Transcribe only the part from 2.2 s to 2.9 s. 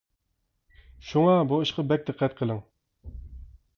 قىلىڭ.